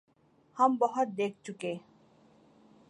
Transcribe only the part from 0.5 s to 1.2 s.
ہم بہت